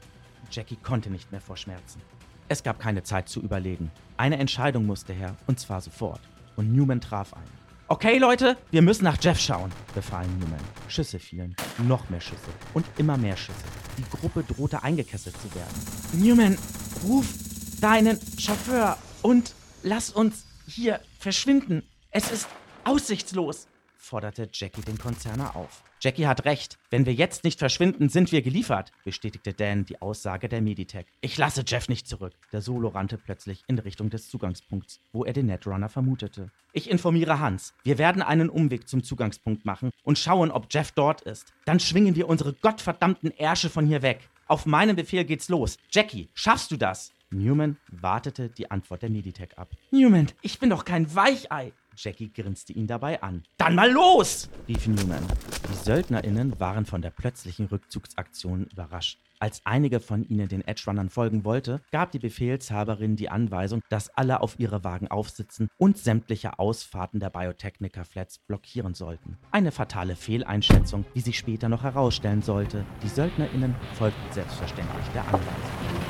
Jackie 0.50 0.76
konnte 0.76 1.10
nicht 1.10 1.30
mehr 1.32 1.40
vor 1.40 1.56
Schmerzen. 1.56 2.00
Es 2.48 2.62
gab 2.62 2.80
keine 2.80 3.02
Zeit 3.02 3.28
zu 3.28 3.40
überlegen. 3.40 3.90
Eine 4.16 4.38
Entscheidung 4.38 4.86
musste 4.86 5.12
her, 5.12 5.36
und 5.46 5.60
zwar 5.60 5.80
sofort. 5.80 6.20
Und 6.56 6.72
Newman 6.72 7.00
traf 7.00 7.34
ein. 7.34 7.59
Okay, 7.92 8.18
Leute, 8.18 8.56
wir 8.70 8.82
müssen 8.82 9.02
nach 9.02 9.18
Jeff 9.20 9.40
schauen, 9.40 9.72
befahl 9.96 10.24
Newman. 10.24 10.60
Schüsse 10.86 11.18
fielen, 11.18 11.56
noch 11.88 12.08
mehr 12.08 12.20
Schüsse 12.20 12.52
und 12.72 12.86
immer 12.98 13.16
mehr 13.16 13.36
Schüsse. 13.36 13.64
Die 13.98 14.04
Gruppe 14.16 14.44
drohte 14.44 14.84
eingekesselt 14.84 15.34
zu 15.42 15.52
werden. 15.56 15.74
Newman, 16.12 16.56
ruf 17.02 17.26
deinen 17.80 18.20
Chauffeur 18.38 18.96
und 19.22 19.56
lass 19.82 20.10
uns 20.10 20.46
hier 20.68 21.00
verschwinden. 21.18 21.82
Es 22.12 22.30
ist 22.30 22.46
aussichtslos, 22.84 23.66
forderte 23.96 24.48
Jackie 24.52 24.82
den 24.82 24.96
Konzerner 24.96 25.56
auf. 25.56 25.82
Jackie 26.02 26.26
hat 26.26 26.46
recht. 26.46 26.78
Wenn 26.88 27.04
wir 27.04 27.12
jetzt 27.12 27.44
nicht 27.44 27.58
verschwinden, 27.58 28.08
sind 28.08 28.32
wir 28.32 28.40
geliefert, 28.40 28.90
bestätigte 29.04 29.52
Dan 29.52 29.84
die 29.84 30.00
Aussage 30.00 30.48
der 30.48 30.62
Meditech. 30.62 31.04
Ich 31.20 31.36
lasse 31.36 31.62
Jeff 31.66 31.90
nicht 31.90 32.08
zurück. 32.08 32.32
Der 32.52 32.62
Solo 32.62 32.88
rannte 32.88 33.18
plötzlich 33.18 33.62
in 33.66 33.78
Richtung 33.78 34.08
des 34.08 34.30
Zugangspunkts, 34.30 35.00
wo 35.12 35.24
er 35.24 35.34
den 35.34 35.46
Netrunner 35.46 35.90
vermutete. 35.90 36.50
Ich 36.72 36.88
informiere 36.90 37.38
Hans. 37.38 37.74
Wir 37.84 37.98
werden 37.98 38.22
einen 38.22 38.48
Umweg 38.48 38.88
zum 38.88 39.02
Zugangspunkt 39.02 39.66
machen 39.66 39.90
und 40.02 40.18
schauen, 40.18 40.50
ob 40.50 40.68
Jeff 40.70 40.90
dort 40.92 41.20
ist. 41.20 41.52
Dann 41.66 41.80
schwingen 41.80 42.16
wir 42.16 42.30
unsere 42.30 42.54
gottverdammten 42.54 43.30
Ärsche 43.32 43.68
von 43.68 43.86
hier 43.86 44.00
weg. 44.00 44.30
Auf 44.46 44.64
meinen 44.64 44.96
Befehl 44.96 45.24
geht's 45.24 45.50
los. 45.50 45.76
Jackie, 45.90 46.30
schaffst 46.32 46.70
du 46.70 46.78
das? 46.78 47.12
Newman 47.30 47.76
wartete 47.88 48.48
die 48.48 48.70
Antwort 48.70 49.02
der 49.02 49.10
Meditech 49.10 49.56
ab. 49.58 49.70
Newman, 49.90 50.28
ich 50.40 50.58
bin 50.58 50.70
doch 50.70 50.86
kein 50.86 51.14
Weichei. 51.14 51.72
Jackie 51.94 52.32
grinste 52.32 52.72
ihn 52.72 52.86
dabei 52.86 53.22
an. 53.22 53.42
Dann 53.58 53.74
mal 53.74 53.90
los! 53.90 54.48
rief 54.66 54.86
Newman. 54.86 55.26
Die 55.80 55.86
SöldnerInnen 55.86 56.60
waren 56.60 56.84
von 56.84 57.00
der 57.00 57.08
plötzlichen 57.08 57.64
Rückzugsaktion 57.64 58.66
überrascht. 58.66 59.18
Als 59.38 59.62
einige 59.64 60.00
von 60.00 60.22
ihnen 60.24 60.46
den 60.46 60.60
Edgerunnern 60.60 61.08
folgen 61.08 61.46
wollte, 61.46 61.80
gab 61.90 62.12
die 62.12 62.18
Befehlshaberin 62.18 63.16
die 63.16 63.30
Anweisung, 63.30 63.80
dass 63.88 64.10
alle 64.10 64.42
auf 64.42 64.60
ihre 64.60 64.84
Wagen 64.84 65.08
aufsitzen 65.08 65.68
und 65.78 65.96
sämtliche 65.96 66.58
Ausfahrten 66.58 67.18
der 67.18 67.30
Biotechniker 67.30 68.04
Flats 68.04 68.38
blockieren 68.40 68.92
sollten. 68.92 69.38
Eine 69.52 69.72
fatale 69.72 70.16
Fehleinschätzung, 70.16 71.06
wie 71.14 71.22
sich 71.22 71.38
später 71.38 71.70
noch 71.70 71.82
herausstellen 71.82 72.42
sollte. 72.42 72.84
Die 73.02 73.08
SöldnerInnen 73.08 73.74
folgten 73.94 74.32
selbstverständlich 74.32 75.06
der 75.14 75.24
Anweisung. 75.28 76.09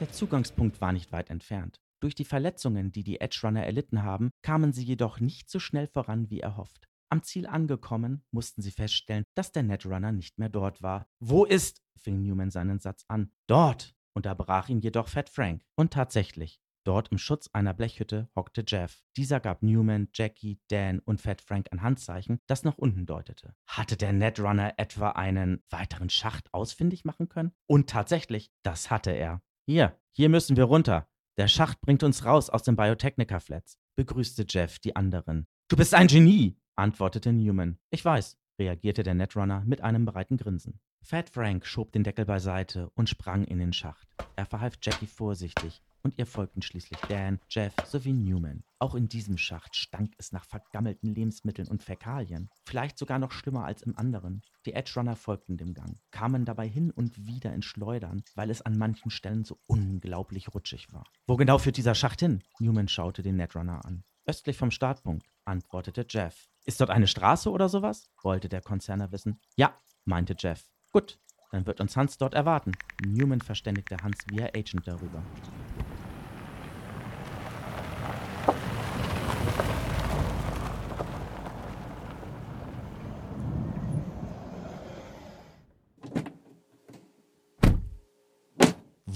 Der 0.00 0.10
Zugangspunkt 0.10 0.80
war 0.80 0.92
nicht 0.92 1.12
weit 1.12 1.30
entfernt. 1.30 1.80
Durch 2.00 2.14
die 2.14 2.24
Verletzungen, 2.24 2.90
die 2.90 3.04
die 3.04 3.20
Edgerunner 3.20 3.64
erlitten 3.64 4.02
haben, 4.02 4.30
kamen 4.42 4.72
sie 4.72 4.82
jedoch 4.82 5.20
nicht 5.20 5.48
so 5.48 5.60
schnell 5.60 5.86
voran 5.86 6.30
wie 6.30 6.40
erhofft. 6.40 6.88
Am 7.10 7.22
Ziel 7.22 7.46
angekommen, 7.46 8.24
mussten 8.30 8.62
sie 8.62 8.70
feststellen, 8.70 9.24
dass 9.34 9.52
der 9.52 9.62
Netrunner 9.62 10.12
nicht 10.12 10.38
mehr 10.38 10.48
dort 10.48 10.82
war. 10.82 11.06
Wo 11.20 11.44
ist? 11.44 11.82
fing 11.96 12.22
Newman 12.22 12.50
seinen 12.50 12.80
Satz 12.80 13.04
an. 13.06 13.30
Dort! 13.46 13.94
unterbrach 14.14 14.68
ihn 14.68 14.80
jedoch 14.80 15.08
Fat 15.08 15.28
Frank. 15.28 15.62
Und 15.76 15.92
tatsächlich, 15.92 16.60
dort 16.84 17.08
im 17.12 17.18
Schutz 17.18 17.48
einer 17.52 17.74
Blechhütte 17.74 18.28
hockte 18.34 18.64
Jeff. 18.66 19.04
Dieser 19.16 19.40
gab 19.40 19.62
Newman, 19.62 20.08
Jackie, 20.12 20.60
Dan 20.68 20.98
und 21.00 21.20
Fat 21.20 21.40
Frank 21.40 21.68
ein 21.70 21.82
Handzeichen, 21.82 22.40
das 22.46 22.64
nach 22.64 22.78
unten 22.78 23.06
deutete. 23.06 23.54
Hatte 23.66 23.96
der 23.96 24.12
Netrunner 24.12 24.74
etwa 24.78 25.10
einen 25.10 25.62
weiteren 25.70 26.10
Schacht 26.10 26.52
ausfindig 26.52 27.04
machen 27.04 27.28
können? 27.28 27.52
Und 27.66 27.88
tatsächlich, 27.88 28.50
das 28.62 28.90
hatte 28.90 29.12
er. 29.12 29.40
Hier, 29.64 29.96
hier 30.10 30.28
müssen 30.28 30.56
wir 30.56 30.64
runter. 30.64 31.06
Der 31.36 31.46
Schacht 31.46 31.80
bringt 31.80 32.02
uns 32.02 32.24
raus 32.24 32.50
aus 32.50 32.64
dem 32.64 32.74
Biotechnica-Flats, 32.74 33.78
begrüßte 33.94 34.44
Jeff 34.48 34.80
die 34.80 34.96
anderen. 34.96 35.46
Du 35.68 35.76
bist 35.76 35.94
ein 35.94 36.08
Genie, 36.08 36.56
antwortete 36.74 37.32
Newman. 37.32 37.78
Ich 37.90 38.04
weiß, 38.04 38.36
reagierte 38.58 39.04
der 39.04 39.14
Netrunner 39.14 39.62
mit 39.64 39.80
einem 39.80 40.04
breiten 40.04 40.36
Grinsen. 40.36 40.80
Fat 41.00 41.30
Frank 41.30 41.64
schob 41.64 41.92
den 41.92 42.02
Deckel 42.02 42.24
beiseite 42.24 42.90
und 42.94 43.08
sprang 43.08 43.44
in 43.44 43.60
den 43.60 43.72
Schacht. 43.72 44.08
Er 44.34 44.46
verhalf 44.46 44.78
Jackie 44.82 45.06
vorsichtig, 45.06 45.80
und 46.02 46.18
ihr 46.18 46.26
folgten 46.26 46.62
schließlich 46.62 46.98
Dan, 47.08 47.40
Jeff 47.48 47.74
sowie 47.84 48.12
Newman. 48.12 48.64
Auch 48.78 48.94
in 48.94 49.08
diesem 49.08 49.38
Schacht 49.38 49.76
stank 49.76 50.12
es 50.18 50.32
nach 50.32 50.44
vergammelten 50.44 51.14
Lebensmitteln 51.14 51.68
und 51.68 51.82
Fäkalien, 51.82 52.50
vielleicht 52.64 52.98
sogar 52.98 53.18
noch 53.18 53.32
schlimmer 53.32 53.64
als 53.64 53.82
im 53.82 53.96
anderen. 53.96 54.42
Die 54.66 54.72
Edgerunner 54.72 55.16
folgten 55.16 55.56
dem 55.56 55.74
Gang, 55.74 55.98
kamen 56.10 56.44
dabei 56.44 56.68
hin 56.68 56.90
und 56.90 57.26
wieder 57.26 57.52
in 57.52 57.62
Schleudern, 57.62 58.22
weil 58.34 58.50
es 58.50 58.62
an 58.62 58.76
manchen 58.76 59.10
Stellen 59.10 59.44
so 59.44 59.58
unglaublich 59.66 60.54
rutschig 60.54 60.92
war. 60.92 61.04
Wo 61.26 61.36
genau 61.36 61.58
führt 61.58 61.76
dieser 61.76 61.94
Schacht 61.94 62.20
hin? 62.20 62.42
Newman 62.58 62.88
schaute 62.88 63.22
den 63.22 63.36
Netrunner 63.36 63.84
an. 63.84 64.04
Östlich 64.26 64.56
vom 64.56 64.70
Startpunkt, 64.70 65.26
antwortete 65.44 66.06
Jeff. 66.08 66.48
Ist 66.64 66.80
dort 66.80 66.90
eine 66.90 67.08
Straße 67.08 67.50
oder 67.50 67.68
sowas? 67.68 68.08
wollte 68.22 68.48
der 68.48 68.60
Konzerner 68.60 69.10
wissen. 69.10 69.40
Ja, 69.56 69.76
meinte 70.04 70.36
Jeff. 70.38 70.70
Gut, 70.92 71.18
dann 71.50 71.66
wird 71.66 71.80
uns 71.80 71.96
Hans 71.96 72.18
dort 72.18 72.34
erwarten. 72.34 72.72
Newman 73.04 73.40
verständigte 73.40 73.96
Hans 74.02 74.18
via 74.30 74.46
Agent 74.54 74.86
darüber. 74.86 75.22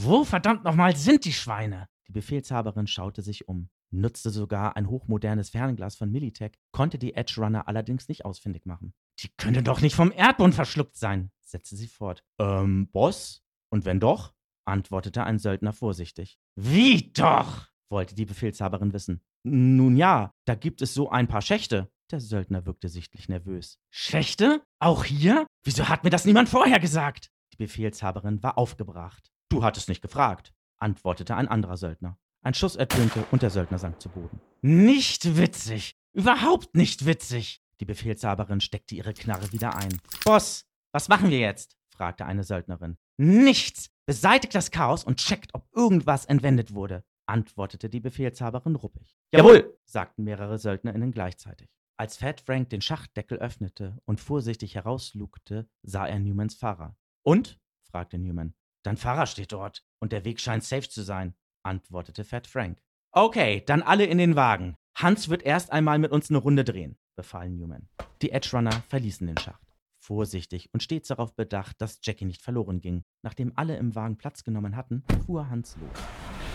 Wo 0.07 0.23
verdammt 0.23 0.63
nochmal 0.63 0.95
sind 0.95 1.25
die 1.25 1.33
Schweine? 1.33 1.89
Die 2.07 2.13
Befehlshaberin 2.13 2.87
schaute 2.87 3.23
sich 3.23 3.49
um, 3.49 3.71
nutzte 3.91 4.31
sogar 4.31 4.77
ein 4.77 4.89
hochmodernes 4.89 5.51
Fernglas 5.51 5.97
von 5.97 6.13
Militech, 6.13 6.53
konnte 6.71 6.97
die 6.97 7.15
Edge 7.15 7.35
Runner 7.39 7.67
allerdings 7.67 8.07
nicht 8.07 8.25
ausfindig 8.25 8.67
machen. 8.67 8.95
Die 9.19 9.31
können 9.37 9.65
doch 9.65 9.81
nicht 9.81 9.97
vom 9.97 10.13
Erdboden 10.13 10.53
verschluckt 10.53 10.97
sein, 10.97 11.33
setzte 11.41 11.75
sie 11.75 11.89
fort. 11.89 12.23
Ähm, 12.39 12.89
Boss? 12.93 13.43
Und 13.69 13.85
wenn 13.85 13.99
doch? 13.99 14.33
antwortete 14.65 15.25
ein 15.25 15.41
Söldner 15.41 15.73
vorsichtig. 15.73 16.39
Wie 16.55 17.11
doch? 17.13 17.67
wollte 17.91 18.15
die 18.15 18.27
Befehlshaberin 18.27 18.93
wissen. 18.93 19.23
Nun 19.43 19.97
ja, 19.97 20.31
da 20.45 20.55
gibt 20.55 20.83
es 20.83 20.95
so 20.95 21.11
ein 21.11 21.27
paar 21.27 21.43
Schächte. 21.43 21.91
Der 22.13 22.21
Söldner 22.21 22.65
wirkte 22.65 22.89
sichtlich 22.89 23.29
nervös. 23.29 23.81
Schächte? 23.91 24.63
Auch 24.79 25.03
hier? 25.03 25.49
Wieso 25.65 25.89
hat 25.89 26.05
mir 26.05 26.11
das 26.11 26.27
niemand 26.27 26.49
vorher 26.49 26.79
gesagt? 26.79 27.33
Die 27.55 27.57
Befehlshaberin 27.57 28.41
war 28.45 28.57
aufgebracht. 28.57 29.33
Du 29.49 29.63
hattest 29.63 29.89
nicht 29.89 30.03
gefragt, 30.03 30.53
antwortete 30.79 31.37
ein 31.37 31.49
anderer 31.49 31.77
Söldner. 31.77 32.19
Ein 32.43 32.55
Schuss 32.55 32.77
ertönte 32.77 33.25
und 33.31 33.43
der 33.43 33.51
Söldner 33.51 33.79
sank 33.79 34.01
zu 34.01 34.09
Boden. 34.09 34.41
Nicht 34.61 35.37
witzig. 35.37 35.97
Überhaupt 36.13 36.77
nicht 36.77 37.07
witzig. 37.07 37.61
Die 37.81 37.85
Befehlshaberin 37.85 38.61
steckte 38.61 38.95
ihre 38.95 39.15
Knarre 39.15 39.53
wieder 39.53 39.77
ein. 39.77 40.01
Boss, 40.25 40.65
was 40.93 41.09
machen 41.09 41.31
wir 41.31 41.39
jetzt? 41.39 41.77
fragte 41.91 42.27
eine 42.27 42.45
Söldnerin. 42.45 42.97
Nichts. 43.19 43.91
Beseitigt 44.07 44.55
das 44.55 44.71
Chaos 44.71 45.05
und 45.05 45.19
checkt, 45.19 45.55
ob 45.55 45.69
irgendwas 45.75 46.25
entwendet 46.27 46.75
wurde, 46.75 47.05
antwortete 47.27 47.89
die 47.89 48.01
Befehlshaberin 48.01 48.77
ruppig. 48.77 49.17
Jawohl, 49.33 49.77
sagten 49.85 50.25
mehrere 50.25 50.59
SöldnerInnen 50.59 51.13
gleichzeitig. 51.13 51.69
Als 51.97 52.17
Fat 52.17 52.41
Frank 52.41 52.71
den 52.71 52.83
Schachtdeckel 52.83 53.39
öffnete 53.39 53.99
und 54.05 54.21
vorsichtig 54.21 54.75
herauslugte, 54.75 55.69
sah 55.83 56.07
er 56.07 56.19
Newmans 56.19 56.55
Fahrer. 56.55 56.97
Und? 57.23 57.59
fragte 57.83 58.19
Newman. 58.19 58.55
Dein 58.87 58.97
Fahrer 58.97 59.27
steht 59.27 59.51
dort 59.51 59.83
und 59.99 60.13
der 60.13 60.25
Weg 60.25 60.39
scheint 60.39 60.63
safe 60.63 60.89
zu 60.89 61.03
sein, 61.03 61.35
antwortete 61.65 62.23
Fat 62.23 62.47
Frank. 62.47 62.81
Okay, 63.11 63.65
dann 63.67 63.83
alle 63.83 64.05
in 64.05 64.19
den 64.19 64.37
Wagen. 64.37 64.77
Hans 64.95 65.29
wird 65.29 65.43
erst 65.43 65.73
einmal 65.73 65.99
mit 65.99 66.13
uns 66.13 66.31
eine 66.31 66.39
Runde 66.39 66.63
drehen, 66.63 66.97
befahl 67.17 67.51
Newman. 67.51 67.89
Die 68.23 68.31
Edge 68.31 68.51
Runner 68.53 68.85
verließen 68.87 69.27
den 69.27 69.39
Schacht. 69.39 69.75
Vorsichtig 69.99 70.69
und 70.73 70.85
stets 70.85 71.09
darauf 71.09 71.35
bedacht, 71.35 71.81
dass 71.81 71.99
Jackie 72.01 72.27
nicht 72.27 72.43
verloren 72.43 72.81
ging. 72.81 73.03
Nachdem 73.23 73.53
alle 73.57 73.77
im 73.77 73.97
Wagen 73.97 74.19
Platz 74.19 74.45
genommen 74.45 74.77
hatten, 74.77 75.03
fuhr 75.27 75.51
Hans 75.51 75.77
los. 75.79 76.46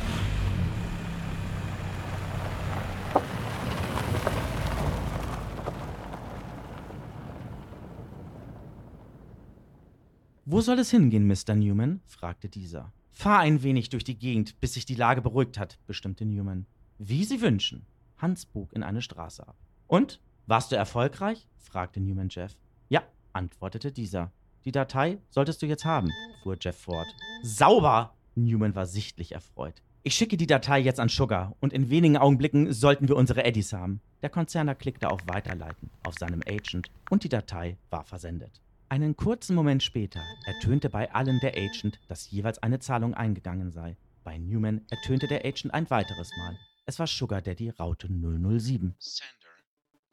Wo 10.52 10.60
soll 10.60 10.80
es 10.80 10.92
hingehen, 10.92 11.28
Mr. 11.28 11.56
Newman? 11.56 12.02
fragte 12.06 12.50
dieser. 12.50 12.92
Fahr 13.10 13.40
ein 13.40 13.64
wenig 13.64 13.88
durch 13.88 14.04
die 14.04 14.20
Gegend, 14.20 14.60
bis 14.60 14.74
sich 14.74 14.84
die 14.84 14.96
Lage 14.96 15.22
beruhigt 15.22 15.58
hat, 15.58 15.80
bestimmte 15.88 16.26
Newman. 16.26 16.66
Wie 16.98 17.24
Sie 17.24 17.40
wünschen. 17.40 17.86
Hans 18.18 18.46
bog 18.46 18.74
in 18.74 18.84
eine 18.84 19.02
Straße 19.02 19.48
ab. 19.48 19.56
Und? 19.88 20.20
Warst 20.48 20.74
du 20.74 20.76
erfolgreich? 20.76 21.48
fragte 21.58 22.02
Newman 22.02 22.28
Jeff. 22.30 22.58
Ja, 22.90 23.02
antwortete 23.32 23.94
dieser. 23.94 24.34
Die 24.66 24.74
Datei 24.74 25.20
solltest 25.30 25.62
du 25.62 25.68
jetzt 25.68 25.86
haben, 25.86 26.10
fuhr 26.44 26.58
Jeff 26.60 26.78
fort. 26.78 27.08
Sauber! 27.44 28.14
Newman 28.36 28.76
war 28.76 28.88
sichtlich 28.88 29.32
erfreut. 29.32 29.82
Ich 30.04 30.16
schicke 30.16 30.36
die 30.36 30.48
Datei 30.48 30.82
jetzt 30.82 31.00
an 31.00 31.08
Sugar 31.08 31.56
und 31.62 31.72
in 31.72 31.90
wenigen 31.90 32.18
Augenblicken 32.18 32.74
sollten 32.74 33.08
wir 33.08 33.16
unsere 33.16 33.46
Eddies 33.46 33.72
haben. 33.72 34.02
Der 34.22 34.30
Konzerner 34.30 34.76
klickte 34.76 35.12
auf 35.12 35.22
Weiterleiten 35.28 35.90
auf 36.04 36.16
seinem 36.16 36.42
Agent 36.46 36.92
und 37.10 37.24
die 37.24 37.30
Datei 37.30 37.78
war 37.90 38.04
versendet. 38.04 38.60
Einen 38.92 39.16
kurzen 39.16 39.56
Moment 39.56 39.84
später 39.84 40.22
ertönte 40.44 40.90
bei 40.90 41.10
allen 41.14 41.40
der 41.40 41.56
Agent, 41.56 41.98
dass 42.10 42.30
jeweils 42.30 42.58
eine 42.58 42.80
Zahlung 42.80 43.14
eingegangen 43.14 43.72
sei. 43.72 43.96
Bei 44.26 44.38
Newman 44.38 44.86
ertönte 44.90 45.28
der 45.28 45.46
Agent 45.46 45.74
ein 45.74 45.90
weiteres 45.90 46.30
Mal. 46.36 46.60
Es 46.86 47.00
war 47.00 47.08
Sugar 47.08 47.42
Daddy 47.42 47.70
Raute 47.70 48.08
007. 48.08 48.94
Sender 49.00 49.56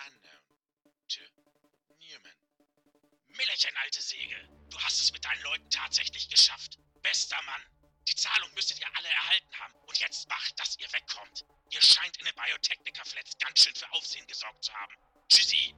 unknown 0.06 0.46
to 1.08 1.18
Newman. 1.98 2.38
Millerchen, 3.36 3.74
alte 3.82 4.00
Säge. 4.00 4.36
Du 4.70 4.78
hast 4.78 5.02
es 5.02 5.12
mit 5.12 5.24
deinen 5.24 5.42
Leuten 5.42 5.68
tatsächlich 5.70 6.28
geschafft. 6.28 6.78
Bester 7.02 7.42
Mann. 7.46 7.90
Die 8.06 8.14
Zahlung 8.14 8.48
müsstet 8.54 8.78
ihr 8.78 8.86
alle 8.96 9.08
erhalten 9.08 9.54
haben. 9.58 9.74
Und 9.88 9.98
jetzt 9.98 10.28
macht, 10.28 10.54
dass 10.56 10.78
ihr 10.78 10.86
wegkommt. 10.92 11.44
Ihr 11.72 11.82
scheint 11.82 12.16
in 12.18 12.26
den 12.26 12.34
Biotechniker-Flats 12.36 13.38
ganz 13.38 13.58
schön 13.58 13.74
für 13.74 13.90
Aufsehen 13.90 14.28
gesorgt 14.28 14.62
zu 14.62 14.72
haben. 14.72 14.94
Tschüssi. 15.28 15.74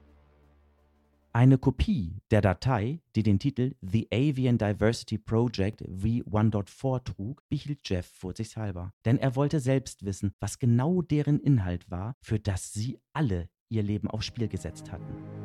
Eine 1.33 1.57
Kopie 1.57 2.17
der 2.29 2.41
Datei, 2.41 2.99
die 3.15 3.23
den 3.23 3.39
Titel 3.39 3.75
The 3.81 4.05
Avian 4.11 4.57
Diversity 4.57 5.17
Project 5.17 5.81
V1.4 5.83 7.03
trug, 7.05 7.41
behielt 7.47 7.87
Jeff 7.87 8.05
vorsichtshalber, 8.05 8.91
denn 9.05 9.17
er 9.17 9.37
wollte 9.37 9.61
selbst 9.61 10.03
wissen, 10.03 10.33
was 10.41 10.59
genau 10.59 11.01
deren 11.01 11.39
Inhalt 11.39 11.89
war, 11.89 12.17
für 12.19 12.37
das 12.37 12.73
sie 12.73 12.99
alle 13.13 13.47
ihr 13.69 13.81
Leben 13.81 14.09
aufs 14.09 14.25
Spiel 14.25 14.49
gesetzt 14.49 14.91
hatten. 14.91 15.40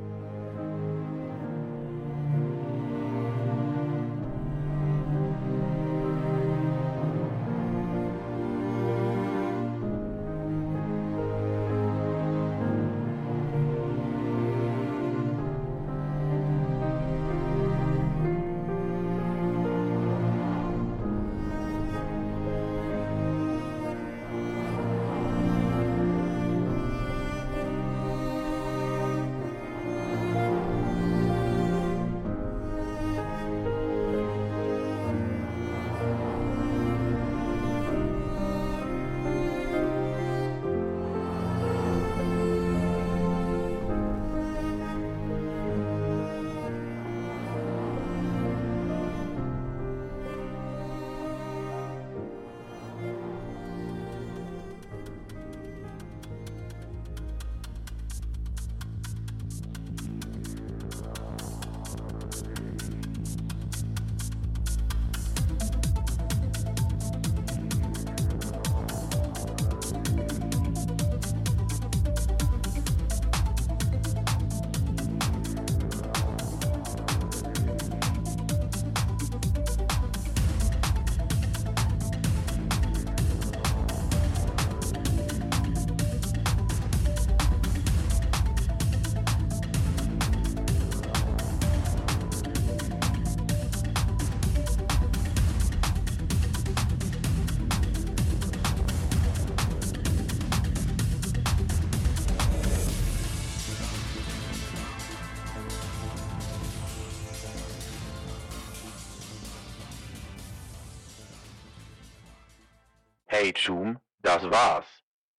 Hey 113.39 113.53
Chum, 113.53 113.99
das 114.23 114.43
war's. 114.45 114.87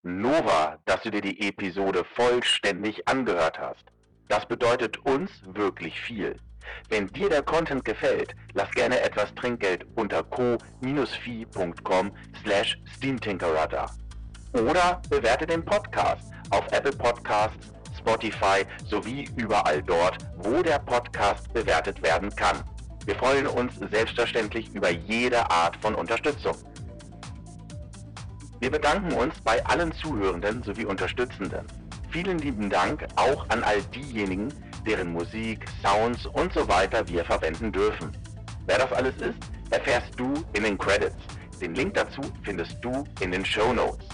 Nova, 0.03 0.77
dass 0.86 1.01
du 1.01 1.10
dir 1.10 1.21
die 1.21 1.47
Episode 1.47 2.05
vollständig 2.13 3.07
angehört 3.07 3.57
hast. 3.57 3.86
Das 4.29 4.45
bedeutet 4.45 4.99
uns 4.99 5.31
wirklich 5.47 5.99
viel. 5.99 6.36
Wenn 6.89 7.07
dir 7.07 7.27
der 7.27 7.41
Content 7.41 7.83
gefällt, 7.83 8.36
lass 8.53 8.69
gerne 8.69 9.01
etwas 9.01 9.33
Trinkgeld 9.33 9.83
unter 9.95 10.21
co-fi.com 10.25 12.12
slash 12.43 12.79
steamtinkerer 12.86 13.67
da. 13.67 13.89
Oder 14.53 15.01
bewerte 15.10 15.47
den 15.47 15.65
Podcast 15.65 16.31
auf 16.51 16.67
Apple 16.71 16.95
Podcasts, 16.95 17.73
Spotify 17.97 18.63
sowie 18.86 19.27
überall 19.38 19.81
dort, 19.81 20.19
wo 20.36 20.62
der 20.62 20.77
Podcast 20.77 21.51
bewertet 21.51 22.03
werden 22.03 22.29
kann. 22.36 22.63
Wir 23.07 23.15
freuen 23.15 23.47
uns 23.47 23.73
selbstverständlich 23.89 24.69
über 24.75 24.91
jede 24.91 25.49
Art 25.49 25.75
von 25.77 25.95
Unterstützung. 25.95 26.55
Wir 28.60 28.72
bedanken 28.72 29.13
uns 29.13 29.39
bei 29.41 29.63
allen 29.67 29.91
Zuhörenden 29.91 30.63
sowie 30.63 30.86
Unterstützenden. 30.86 31.67
Vielen 32.10 32.39
lieben 32.39 32.72
Dank 32.72 33.06
auch 33.15 33.48
an 33.50 33.63
all 33.63 33.84
diejenigen, 33.93 34.52
deren 34.84 35.13
Musik, 35.13 35.63
Sounds 35.84 36.26
und 36.26 36.52
so 36.54 36.67
weiter 36.67 37.08
wir 37.08 37.24
verwenden 37.24 37.72
dürfen. 37.72 38.17
Wer 38.65 38.80
das 38.80 38.91
alles 38.93 39.15
ist, 39.17 39.38
erfährst 39.70 40.20
du 40.20 40.34
in 40.54 40.63
den 40.63 40.78
Credits. 40.78 41.15
Den 41.62 41.76
Link 41.76 41.93
dazu 41.93 42.22
findest 42.41 42.78
du 42.82 43.04
in 43.20 43.32
den 43.32 43.46
Show 43.46 43.74
Notes. 43.74 44.08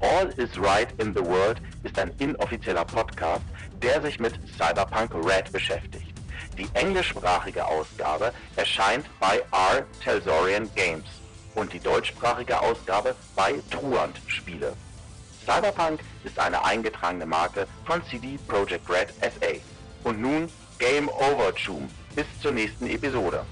All 0.00 0.28
is 0.38 0.58
Right 0.58 0.88
in 0.98 1.12
the 1.14 1.22
World 1.22 1.60
ist 1.82 1.98
ein 1.98 2.12
inoffizieller 2.18 2.86
Podcast, 2.86 3.44
der 3.82 4.00
sich 4.00 4.18
mit 4.18 4.40
Cyberpunk 4.56 5.14
Red 5.14 5.52
beschäftigt. 5.52 6.14
Die 6.56 6.68
englischsprachige 6.72 7.66
Ausgabe 7.66 8.32
erscheint 8.56 9.04
bei 9.20 9.42
R. 9.52 9.84
Telsorian 10.02 10.70
Games 10.74 11.19
und 11.60 11.72
die 11.74 11.80
deutschsprachige 11.80 12.58
Ausgabe 12.60 13.14
bei 13.36 13.54
Truant 13.70 14.18
Spiele. 14.26 14.72
Cyberpunk 15.44 16.00
ist 16.24 16.38
eine 16.38 16.64
eingetragene 16.64 17.26
Marke 17.26 17.66
von 17.84 18.02
CD 18.06 18.38
Projekt 18.48 18.88
Red 18.88 19.08
SA. 19.20 19.60
Und 20.04 20.20
nun 20.20 20.48
Game 20.78 21.08
Over 21.08 21.52
Zoom. 21.62 21.88
Bis 22.16 22.26
zur 22.40 22.52
nächsten 22.52 22.86
Episode. 22.86 23.44